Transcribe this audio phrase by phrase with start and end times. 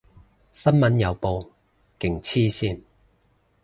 [0.49, 1.47] 新聞有報，
[1.99, 2.81] 勁黐線